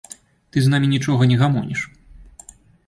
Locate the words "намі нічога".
0.75-1.29